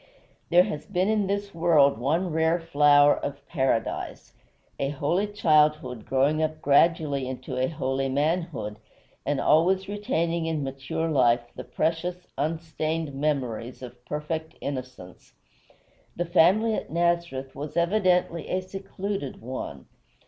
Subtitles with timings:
[0.49, 4.33] There has been in this world one rare flower of Paradise,
[4.79, 8.77] a holy childhood growing up gradually into a holy manhood,
[9.27, 15.33] and always retaining in mature life the precious, unstained memories of perfect innocence.
[16.15, 19.85] The family at Nazareth was evidently a secluded one.